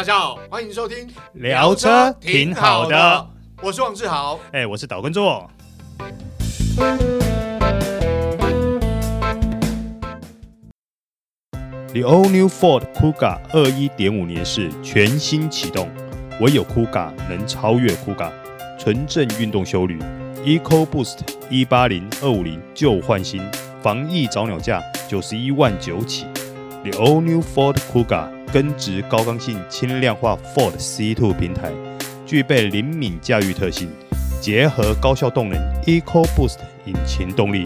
[0.00, 3.26] 大家好，欢迎收听聊车挺好的，
[3.62, 5.46] 我是王志豪，哎，我是岛根座。
[11.92, 15.86] The all new Ford Kuga 二一点五年式全新启动，
[16.40, 18.32] 唯有 Kuga 能超越 Kuga，
[18.78, 19.98] 纯正运动修旅
[20.46, 21.18] ，Eco Boost
[21.50, 23.42] 一八零二五零旧换新，
[23.82, 26.24] 防疫早鸟价九十一万九起。
[26.84, 28.39] The all new Ford Kuga。
[28.52, 31.70] 根植高刚性轻量化 Ford C2 平台，
[32.26, 33.88] 具备灵敏驾驭特性，
[34.40, 37.62] 结合高效动能 EcoBoost 引擎动力，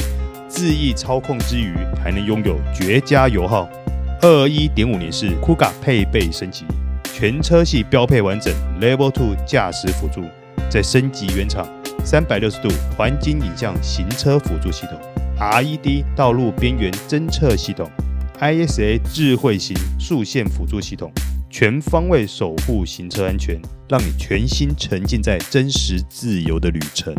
[0.50, 3.66] 恣意操控之余，还能拥有绝佳油耗。
[4.20, 6.66] 二一点五年式 Kuga 配备升级，
[7.14, 10.22] 全车系标配完整 Level Two 驾驶辅助，
[10.68, 11.66] 再升级原厂
[12.04, 14.98] 三百六十度环景影像行车辅助系统
[15.40, 17.90] ，RED 道路边缘侦测系统。
[18.40, 21.12] ISA 智慧型数线辅助系统，
[21.48, 27.14] 全方位守护行车安全，让你全心沉浸在真实自由的旅程。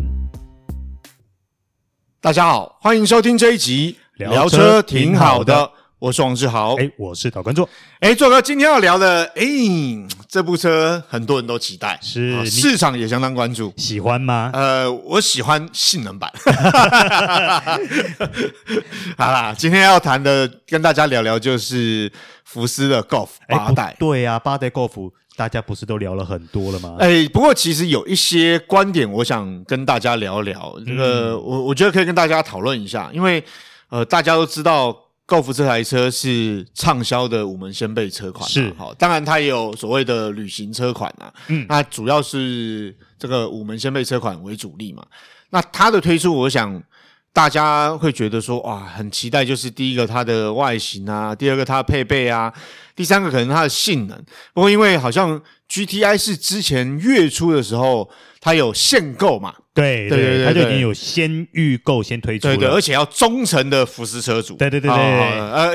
[2.20, 5.70] 大家好，欢迎收听这一集聊车挺好的。
[5.98, 7.66] 我是王志豪，哎，我是导观众，
[8.00, 9.42] 哎，座哥，今天要聊的，哎，
[10.28, 14.50] 这部车很多人都期待，是市场也相当关注，喜欢吗？
[14.52, 16.30] 呃，我喜欢性能版。
[19.16, 22.12] 好啦，今天要谈的，跟大家聊聊，就是
[22.44, 23.96] 福斯的 Golf 八代。
[23.98, 26.96] 对呀，八代 Golf，大家不是都聊了很多了吗？
[27.00, 30.74] 哎，不过其实有一些观点，我想跟大家聊聊。
[30.84, 33.42] 这个，我我觉得可以跟大家讨论一下，因为
[33.88, 34.94] 呃，大家都知道。
[35.26, 45.04] Golf 这台车是畅销的五门掀背车款，是好，当然它也有所谓的旅行车款啊，嗯，那主要是这个五门掀背车款为主力嘛。
[45.50, 46.80] 那它的推出，我想
[47.32, 52.52] 大家会觉得说，哇，很期待，就是第一个它的外形啊，第二个它的配备啊，
[52.94, 54.16] 第三个可能它的性能。
[54.54, 58.08] 不过因为好像 GTI 是之前月初的时候，
[58.40, 59.52] 它有限购嘛。
[59.76, 65.72] 对对对，他就已经有先预购、先推出了，对对，而且要忠诚的福斯车主，对对对对，呃，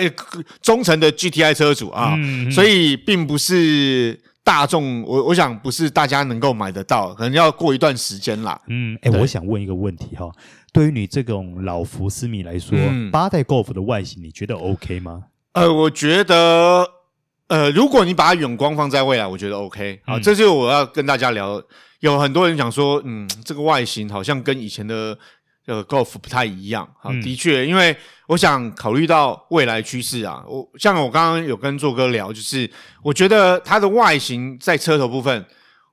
[0.61, 2.17] 忠诚的 GTI 车主啊，
[2.51, 8.59] 所以并不是大众，我我想不是大家能够买得到，可能要过一段时间啦。
[8.67, 10.31] 嗯，哎，我想问一个问题哈，
[10.73, 12.75] 对于你这种老福斯迷来说，
[13.11, 15.23] 八代 Golf 的外形你觉得 OK 吗？
[15.53, 16.87] 呃，我觉得，
[17.51, 19.99] 呃，如果你把它远光放在未来，我觉得 OK。
[20.05, 21.61] 好，这就是我要跟大家聊。
[21.99, 25.15] 有很多人讲说，嗯，这个外形好像跟以前的
[25.65, 26.89] 这个 Golf 不太一样。
[26.97, 27.93] 好，的确，因为
[28.27, 32.71] 我想考虑到未来趋势啊，我像我刚刚有跟做哥聊，就是
[33.03, 35.45] 我觉得它的外形在车头部分，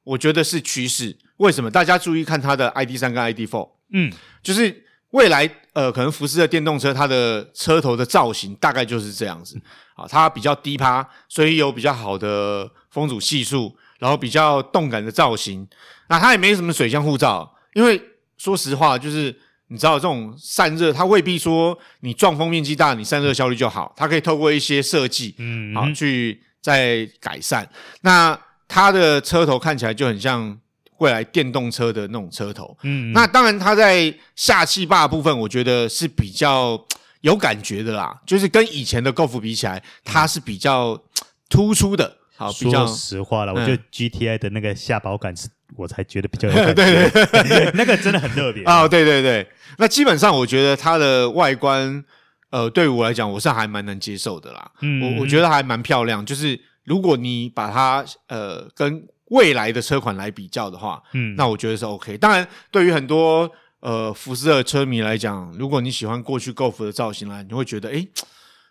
[0.04, 1.18] 我觉得是趋势。
[1.38, 1.68] 为什么？
[1.68, 4.12] 大家注意看它的 ID 三跟 ID Four，嗯，
[4.44, 9.56] 就是未来呃，可能福斯的电动车它的车头的造型大概就是这样子
[9.94, 15.68] 啊，它比较低趴，所以有比较好的风阻系数，然后比较动感的造型。
[16.08, 18.02] 那它也没什么水箱护罩，因为
[18.38, 19.32] 说实话，就是
[19.68, 23.94] 你知道这种散热，它未必说你撞风面积大，你散热效率就好。
[23.96, 27.70] 它可以透过一些设计，嗯，好去再改善。
[28.00, 28.36] 那
[28.66, 30.58] 它的车头看起来就很像
[30.98, 33.12] 未来电动车的那种车头，嗯。
[33.12, 36.78] 那当然，它在下气坝部分，我觉得是比较
[37.22, 41.02] 有感觉的啦，就是跟以前的 Golf 比起来，它是比较
[41.48, 42.16] 突出的。
[42.36, 45.48] 好，比较说实话了，我觉得 GTI 的那个下保感是。
[45.76, 48.88] 我才觉得比较有 感觉，对对对， 那个真的很特别啊！
[48.88, 52.02] 对对对，那基本上我觉得它的外观，
[52.48, 54.70] 呃，对于我来讲，我是还蛮能接受的啦。
[54.80, 56.24] 嗯，我我觉得还蛮漂亮。
[56.24, 62.16] 就是如果你把它呃跟未来的车款来比较的话，嗯，那我觉得是 OK。
[62.18, 63.50] 当然，对于很多
[63.80, 68.06] 呃福斯的车迷来讲，如果你喜欢过去 Golf 的造型啦，你会觉得哎，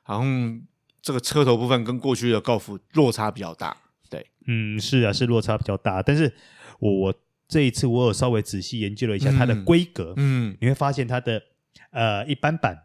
[0.04, 0.62] 好像
[1.02, 3.78] 这个车头部分跟过去的 Golf 落差比较大。
[4.10, 6.34] 对，嗯，是啊，是落差比较大，但是。
[6.80, 7.14] 我我
[7.48, 11.42] 这一次我有稍微仔细研究了一下它的规格，嗯，嗯，你会发现它的
[11.90, 12.84] 呃一般版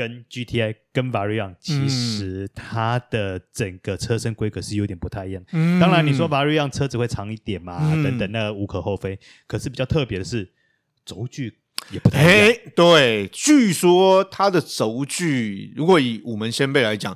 [0.00, 5.44] 跟 GTI 跟 Variant 其实它的整个车身规格是有点不太一样。
[5.52, 9.18] 嗯，当然你说 Variant 车子会长一点嘛，嗯、等等，那无可厚非。
[9.46, 10.50] 可是比较特别的是
[11.04, 11.58] 轴距
[11.90, 12.56] 也不太一样。
[12.74, 17.14] 对，据说它的轴距如果以五门掀背来讲，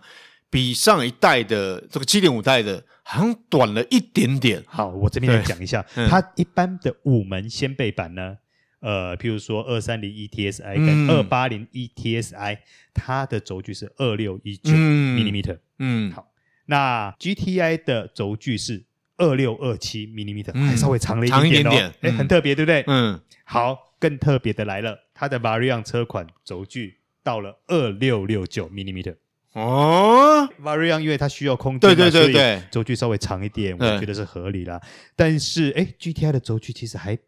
[0.51, 2.85] 比上一代的这个七点五代的。
[3.07, 4.65] 好像短了一点点。
[4.67, 8.39] 好，我这边来讲一下，它一般的五门掀背版呢，
[8.85, 12.59] 呃，譬如说二三零 ETSI 跟二八零 ETSI，
[12.93, 15.59] 它的轴距是二六一九 millimeter。
[15.79, 16.31] 嗯，好，
[16.67, 18.85] 那 GTI 的轴距是
[19.17, 22.85] 二六二七 millimeter，还稍微长了一点点哦，哎，很特别，对不对？
[22.87, 29.17] 嗯，好，更特别的来了，它的 Variant 车款轴距到了二六六九 millimeter。
[29.55, 34.79] 哦，Variant 因为它需要空间，对对对对，轴距稍微长一点，我觉得是合理啦。
[35.17, 37.23] 但是，哎，GTI 的轴距其实还比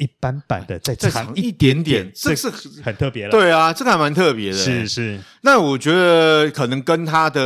[0.00, 2.48] 一般版的再长一点点，这是
[2.82, 3.30] 很特别了。
[3.30, 4.56] 对啊，这个还蛮特别的。
[4.56, 7.40] 是是，那我觉得可能跟它的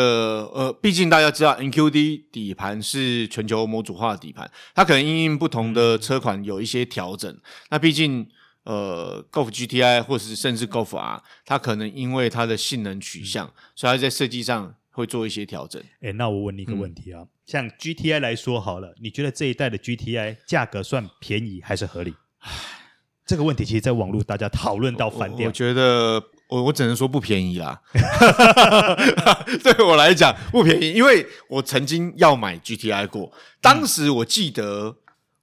[0.55, 7.37] 呃，毕竟大家知道 NQD 底盘是全球模组化的底盘，它可能因应不同的车款有一些调整。
[7.71, 8.27] 那毕竟。
[8.65, 15.83] 呃，Golf GTI 或是甚至 Golf R，它可能因为它的性能取向，嗯、所以它在设计上会做一些调整。
[16.01, 22.15] 哎，那我问你一个问题啊，嗯、像 GTI 来说好了，你觉得这一代的 GTI 价格算便宜还是合理？
[22.45, 22.51] 唉，
[23.27, 25.47] 这个问题其实在网络大家讨论到翻掉。
[25.49, 27.81] 我觉得我我只能说不便宜啦。
[29.63, 34.97] 对我来讲不便宜，因为我曾经要买 GTI 过，当时我记得。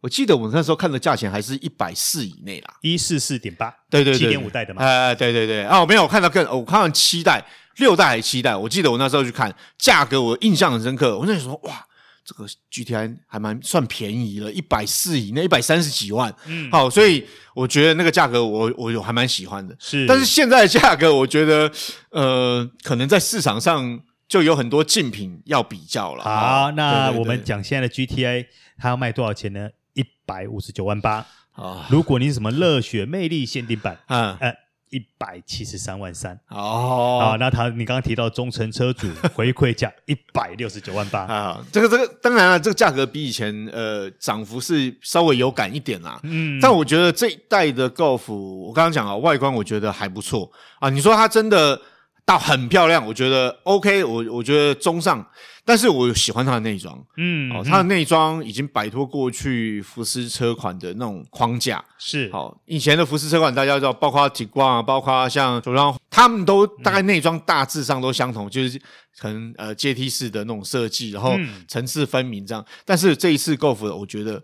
[0.04, 7.46] 我记得我那时候看的价钱还是一百四以内啦，一四四点八，对对对，七点五代的嘛，哎，对对对，哦，没有，我看到更，我看到七代、
[7.78, 11.86] 六代还是七代，我记得我那时候去看价格，我印象很深刻，我那时候说哇，
[12.24, 21.72] 这个 GTI 还蛮算便宜了，一百四以内，一百三十几万，嗯，好，所以我觉得那个价格我我有还蛮喜欢的，是，但是现在的价格，我觉得
[22.10, 26.24] 呃，可能在市场上就有很多竞品要比较了。
[26.24, 28.46] 好，那我们讲现在的 GTI，
[28.78, 29.70] 它要卖多少钱呢？
[29.94, 31.26] 一百五十九万八。
[31.52, 31.86] 啊！
[31.92, 34.56] 如果你是什么热血魅力限定版，嗯呃，
[34.92, 37.20] 一百七十三万三哦。
[37.22, 46.20] 啊，那他你刚刚提到中诚车主回馈价 一百六十九万八啊，这个这个当然了，这个价格比以前呃涨幅是稍微有感一点啦。
[46.24, 50.90] 嗯，但我觉得这一代的 Golf，我刚刚讲啊，外观我觉得还不错啊。
[50.90, 51.82] 你说它真的
[52.32, 55.26] 到很漂亮，我觉得 OK，我我觉得中上。
[55.64, 68.82] 但是我喜欢它的内装，嗯，哦，它的内装已经摆脱过去福斯车款的那种框架，是，好，以前的福斯车款大家知道，包括 Tiguan 啊，包括像主让，他们都大概内装大致上都相同，就是
[69.20, 71.38] 可能呃阶梯式的那种设计，然后
[71.68, 72.66] 层次分明这样。
[72.84, 74.44] 但是这一次 Golf 的，我觉得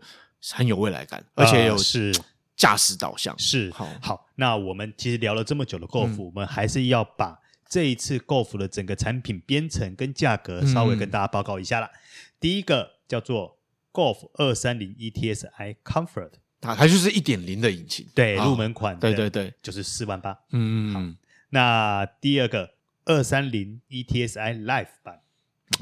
[0.52, 2.14] 很有未来感，而且有是
[2.56, 3.88] 驾驶导向，是好。
[4.00, 7.40] 好，那我们其实聊了这么久的 Golf，我们还是要把。
[7.70, 11.90] 这一次 Golf 的整个产品编程跟价格，稍微跟大家报告一下啦。
[11.94, 12.00] 嗯、
[12.40, 13.60] 第一个叫做
[13.92, 16.32] Golf 二三零 ETSI Comfort，
[16.62, 20.38] 它它就是一点零的引擎，对，入门款，哦，对对对，就是四万八。
[20.52, 21.02] 嗯，好。
[21.50, 22.74] 那第二个
[23.06, 25.22] 二三零 ETSI Life 版，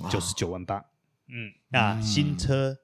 [0.10, 0.86] 九十九万八。
[1.28, 2.78] 嗯，那新车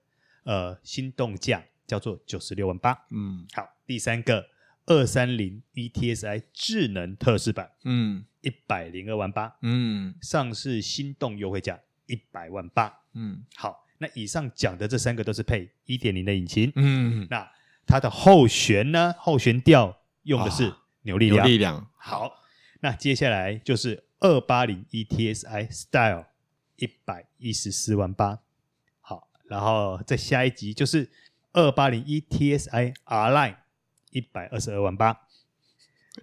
[0.43, 3.05] 呃新动价叫做九十六万八。
[3.11, 3.67] 嗯，好。
[3.85, 4.47] 第三个
[4.85, 8.25] 二三零 ETSI 智能特仕版，嗯。
[8.41, 17.47] 一百零二万八，嗯，上市心动优惠价一百万八，嗯，好，那以上讲的这三个都是配一点零的引擎，嗯，那
[17.85, 19.13] 它的后悬呢？
[19.19, 20.73] 后悬吊用的是
[21.03, 22.31] 扭力梁，扭力梁，好，
[22.79, 26.25] 那接下来就是二八零 ETSI Style
[26.77, 28.39] 一百一十四万八，
[29.01, 31.11] 好，然后再下一集就是
[31.53, 33.57] 二八零 ETSI R Line
[34.11, 35.17] 一百二十二万八。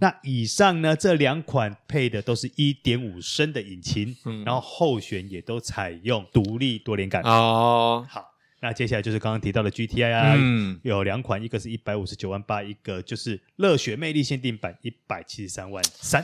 [0.01, 7.23] 那以上呢，这两款配的都是一点五升的引擎，嗯、然后后悬也都采用独立多连杆。
[7.23, 8.23] 哦，好，
[8.61, 16.23] 那接下来就是刚刚提到的 GTI 啊，嗯、有两款，一个是一百五十九万八，一个就是热血魅力限定版一百七十三万三。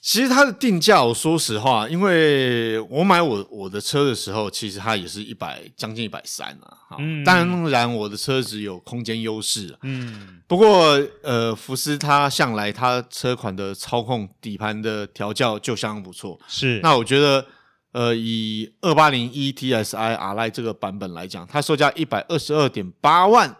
[0.00, 6.96] 其实它的定价，我说实话，因为我买我我的车的时候，其实它也是一百将近一百三啊。
[6.98, 7.36] 嗯，当
[7.68, 9.76] 然我的车子有空间优势。
[9.82, 16.40] 嗯，不过呃，福斯它向来它车款的操控底盘的调教就相当不错。
[16.48, 17.44] 是，那我觉得
[17.92, 23.56] 呃，以二八零 ETSI R-Line 这个版本来讲，它售价一百二十二点八万。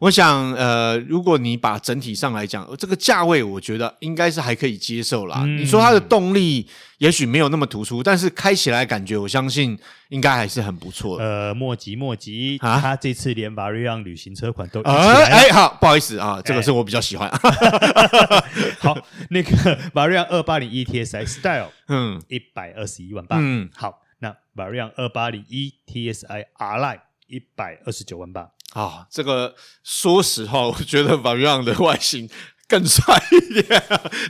[0.00, 5.42] 我想，呃，如果你把整体上来讲，这个价位，我觉得应该是还可以接受啦。
[5.44, 6.66] 嗯、你说它的动力
[6.98, 9.78] 也许没有那么突出，但是开起来感觉，我相信
[10.08, 11.24] 应该还是很不错的。
[11.24, 17.28] 呃，莫急莫急，啊，他这次连 Variant 旅行车款都一起来哎，好，不好意思啊，这个是我比较喜欢。
[17.30, 17.38] 哎、
[18.80, 18.98] 好，
[19.30, 19.50] 那个
[19.94, 28.42] Variant 二八零 ETSI Style， 嗯，一百二十一万八，嗯，好，那 Variant 二八零一 TSI R Line 一百二十九万八。
[28.72, 32.28] 啊、哦，这个说实话，我觉得 Variant 的外形
[32.66, 33.82] 更帅一点。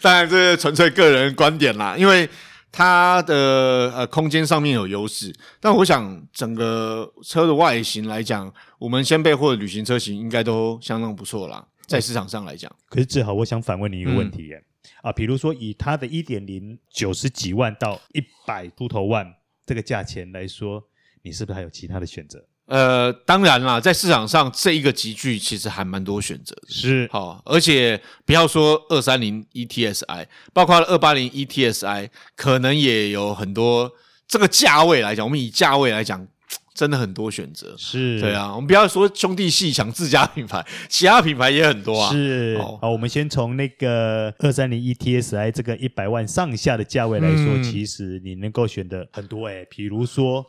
[0.03, 2.29] 当然，这是纯粹个人观点啦，因为
[2.71, 5.33] 它的呃空间上面有优势。
[5.61, 12.71] 但我想，整个车的外形来讲，我们掀背或者旅行车型应该都相当不错啦，在市场上来讲。
[12.91, 14.65] 可是志豪，我想反问你一个问题耶，嗯、
[15.03, 19.27] 啊，比如说以它的一点零九十几万到一百出头万
[19.67, 20.83] 这个价钱来说，
[21.23, 22.45] 你是不是还有其他的选择？
[22.67, 33.93] 呃，当然啦，在市场上这一个级距其实还蛮多选择的，是好，而且不要说二三零 ETSI，包括二八零 ETSI，可能也有很多。
[34.27, 36.27] 这个价位来讲，我们以价位来讲，
[36.75, 38.55] 真的很多选择，是对啊。
[38.55, 42.13] 我们不要说兄弟戏抢自家品牌， 其他品牌也很多啊。
[42.13, 50.45] 是，好，我们先从那个二三零 ETSI 这个一百万上下的价位来说，嗯、其实你能够选的很多诶、欸，比如说。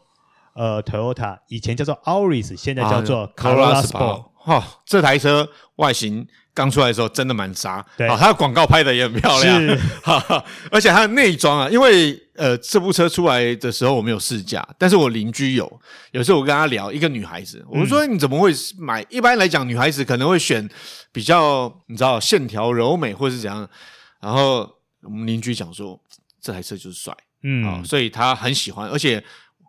[0.55, 4.25] 呃，Toyota 以前叫做 Auris，现在叫做 Corolla Sport。
[4.35, 10.45] 哈、哦，这台车外形刚出来的时候真的蛮杀，对，它的广告拍的也很漂亮，是，哈哈。
[10.69, 15.81] 而且它的内装啊，因为呃这部车出来的时候我没有试驾，但是我邻居有，
[16.11, 19.01] 有时候我跟他聊，一个女孩子，我说你怎么会买？
[19.01, 20.69] 嗯、一般来讲，女孩子可能会选
[21.11, 23.67] 比较你知道线条柔美或是怎样，
[24.21, 24.69] 然后
[25.01, 25.99] 我们邻居讲说
[26.39, 29.21] 这台车就是帅，嗯、哦，所以他很喜欢，而且。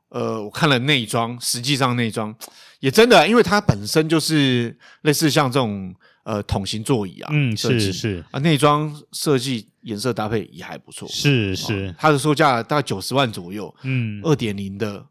[0.08, 2.34] 呃，我看了内装，实际上内装
[2.78, 15.04] 也真的，因为它本身就是类似像这种呃桶型座椅啊，嗯，是是啊，内装设计颜色搭配也还不错，是是，它的售价大概九十万左右，嗯，二点零的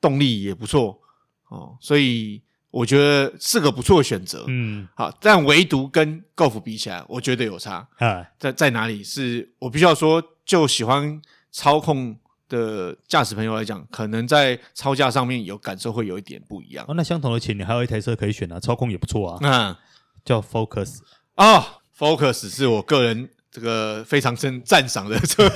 [0.00, 1.00] 动力也不错
[1.48, 9.02] 哦，所以我觉得是个不错的选择，嗯，好，但唯独跟 Golf 比起来，我觉得有差啊，在在哪里？
[9.02, 12.18] 是我必须要说，就喜欢操控。
[12.52, 16.84] 的驾驶朋友来讲，可能在操驾上面有感受会有一点不一样。
[16.86, 19.38] 哦，那相同的钱，你还有一台车可以选啊，操控也不错啊。
[19.40, 19.74] 嗯，
[20.22, 20.98] 叫 Focus
[21.36, 21.64] 啊，哦
[21.98, 25.48] ，Focus 是我个人这个非常真赞赏的车。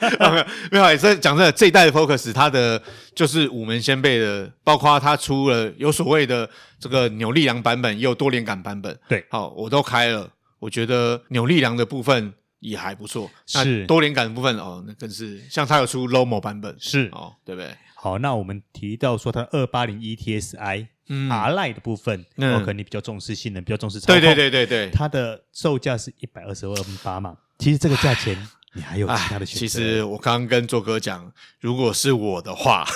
[0.70, 2.82] 没有，这讲真的，这一代的 Focus 它的
[3.14, 6.48] 就是五门掀背的，包括它出了有所谓的
[6.78, 8.94] 这个扭力梁版本，也有多连杆版本。
[9.08, 12.34] 对，好，我都开了，我觉得扭力梁的部分。
[12.64, 13.86] 也还不错，是。
[13.86, 17.10] 多连杆的部分哦，那更是像它有出 Lomo 版本，是。
[17.12, 17.76] 哦，对不对？
[17.94, 21.30] 好，那我们提到说它二八零 ETSI 嗯。
[21.30, 28.34] R-Line 的部分，我，可能你比较重视性能，比较重视操控，对对对对对，它的售价是一百二十万八嘛，其实这个价钱
[28.72, 29.60] 你还有其他的选择。
[29.60, 31.30] 其实我刚刚跟做哥讲，
[31.60, 32.86] 如果是我的话，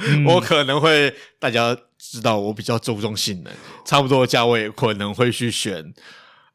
[0.00, 3.50] 嗯、 我可能会大家知道我比较注重性能，
[3.86, 5.94] 差不多的价位可能会去选，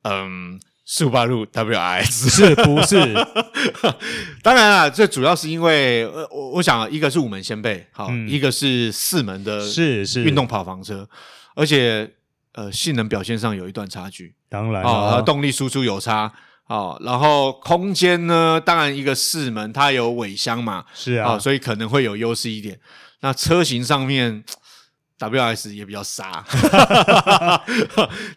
[0.03, 0.59] 嗯。
[0.85, 2.97] 速八路 WRX 是不是？
[4.43, 11.07] 当然啦，这主要是因为呃，我我想一个是五门掀背，好，嗯、一个是四门的，是是运动跑房车，
[11.55, 12.11] 而且
[12.51, 16.31] 呃，性能表现上有一段差距，当然啊、哦，动力输出有差，
[16.67, 22.79] 哦，然后空间呢，当然一个四门它有尾箱嘛，是啊、哦，所以可能会有优势一点。
[23.21, 24.43] 那车型上面。
[25.29, 26.43] WRX 也比较傻，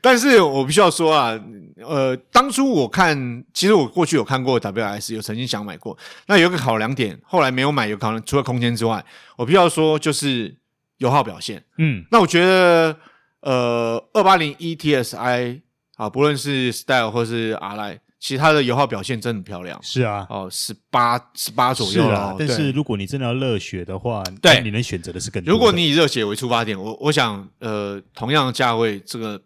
[0.01, 1.39] 但是我必须要说啊，
[1.83, 5.97] 呃，当初我看，其实我过去有看过 WRX，有曾经想买过。
[6.27, 9.05] 那有个考量点，后来没有买，有考量除了空间之外，
[9.37, 10.57] 我必须要说就是
[10.99, 11.65] 油耗表现。
[11.79, 12.97] 嗯，那我觉得，
[13.41, 15.61] 呃，二八零 ETSI
[15.97, 17.99] 啊，不论是 Style 或是 R-Line。
[18.19, 22.35] 其实它的油耗表现真的很漂亮，是啊，哦，十八十八左右了。
[22.39, 25.53] 但是如果你真的要热血的话，对，你能选择的是更多。
[25.53, 29.41] 如果你以热血为出发点，我我想，呃，同样的价位，这个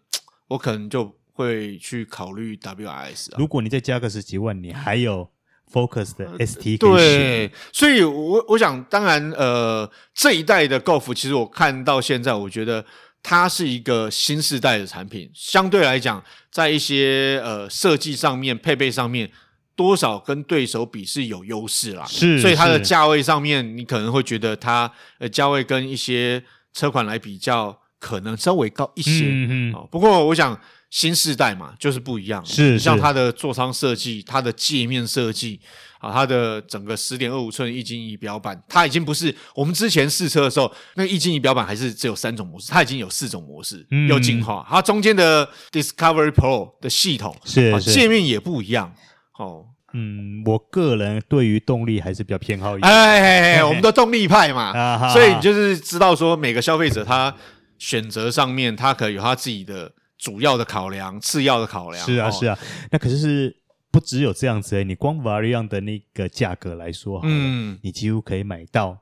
[0.47, 3.35] 我可能就会去考虑 WRS 啊。
[3.37, 5.29] 如果你再加个十几万，你还有
[5.71, 7.49] Focus 的 ST 可以选。
[7.49, 12.85] 对，所以我我想，当然，呃，这一代的 Golf，其实我看到现在，我觉得。
[13.23, 19.31] 它是一个新世代的产品，相对来讲，在一些呃设计上面、配备上面，
[19.75, 22.05] 多少跟对手比是有优势啦。
[22.05, 29.25] 是，所以它的价位上面，你可能会觉得它呃价位跟一些车款来比较，可能稍微高一些。
[29.25, 29.73] 嗯嗯。
[29.73, 30.59] 哦，不过我想
[30.91, 32.45] 新世代嘛，就是不一样。
[32.45, 35.59] 是，像它的座舱设计、它的界面设计。
[36.01, 44.65] 啊，它的整个十点二五寸液晶仪表板，它已经不是我们之前试车的时候，那个液晶仪表板还是只有三种模式，它已经有四种模式，有进化。
[44.67, 48.91] 它中间的 Discovery Pro 的系统是界面也不一样。
[49.37, 52.91] 哦，嗯，我个人对于动力还是比较偏好一点。
[52.91, 57.31] 哎，哎， 我们的动力派嘛，啊、所以你就是知道说每个消费者他
[57.77, 62.05] 选择上面，他可以有他自己的主要的考量、次要的考量。
[62.05, 62.57] 是啊，是啊，
[62.91, 63.57] 那可是是。
[63.93, 68.97] 不只有这样子诶，你光 Variant 的那个价格来说，嗯，你几乎可以买到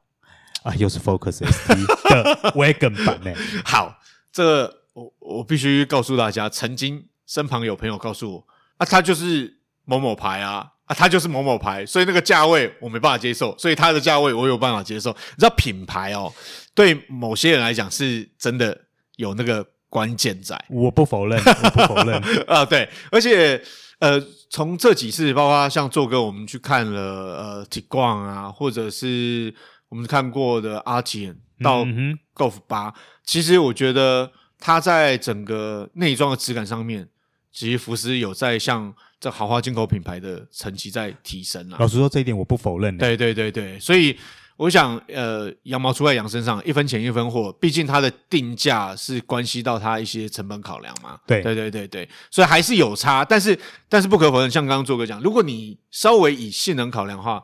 [0.63, 3.35] 啊，又是 Focus ST 的 Wagon 版诶。
[3.63, 3.99] 好，
[4.31, 8.47] 这个我我必须告诉大家，曾经身旁有朋友告诉我
[8.77, 15.11] 啊，他就是某某牌啊，啊，他就是某某牌，所以那个价位我没办法接受，所以它的价位我有办法接受。
[15.11, 16.33] 你知道品牌哦，
[16.73, 18.85] 对某些人来讲是真的
[19.17, 20.63] 有那个关键在。
[20.69, 23.62] 我不否认， 我不否认啊，对，而且。
[24.00, 24.17] 呃，
[24.50, 29.53] 从这几次，包括像做哥，我们去看了呃，Tiguan 啊，或者是
[29.89, 32.93] 我们看过的 Arteon 到嗯哼 Golf 八，
[33.25, 37.10] 其实我觉得它在整个内装的质感上面，
[37.51, 41.75] 其实福斯有在向这豪华进口品牌的层级在提升啊。
[41.77, 42.98] 老实说，这一点我不否认。
[42.98, 44.17] 对对对对，所以
[44.60, 47.50] 我想，呃，羊毛出在羊身上，一分钱一分货。
[47.62, 51.18] 毕竟它的定价是关系到它一些成本考量嘛。
[51.25, 53.24] 对对对对对，所以还是有差。
[53.24, 57.42] 但是但是不可否认，像刚刚做哥讲，如果你稍微以性能考量的话，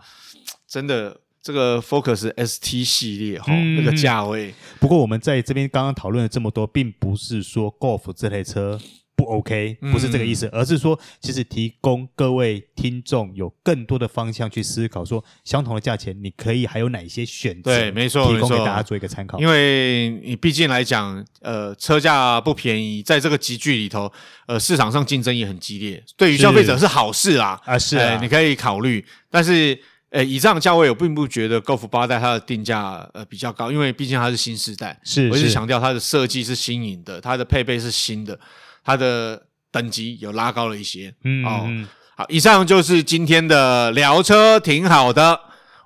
[0.68, 1.22] 真的。
[1.46, 4.52] 这个 Focus ST 系列哈，嗯、那个价位。
[4.80, 8.80] 不过我们在这边刚刚讨论了这么多，并不是说 Golf 这台车
[9.16, 17.76] 不 OK，不是这个意思，嗯、而是说其实提供各位听众有更多的方向去思考，说相同的价钱，你可以还有哪些选择？
[17.76, 19.40] 对，没错，提供给大家做一个参考。
[19.40, 24.12] 因为你毕竟来讲，呃，车价不便宜，在这个集聚里头，
[24.48, 27.60] 呃，市场上竞争也很激烈，对于消费者是好事啦。
[27.66, 29.80] 啊，是啊、呃，你可以考虑，但是。
[30.12, 34.98] 呃，以这样的价位，我并不觉得 Golf 八代它的定价呃比较高，因为毕竟它是新时代。
[35.04, 38.40] 是，我一直强调它的设计是新颖的，它的配备是新的，
[38.86, 41.14] 它的等级有拉高了一些。
[41.26, 45.38] 嗯，好，以上就是今天的聊车，挺好的。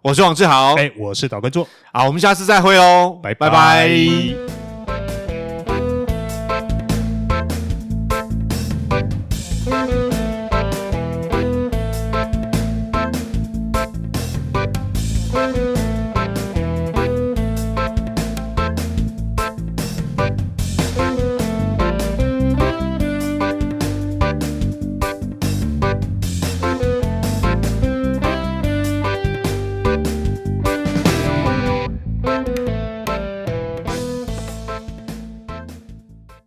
[0.03, 3.49] 我是王志豪，哎，我是导观众，好，我们下次再会哦，拜拜。
[3.49, 4.58] 拜拜。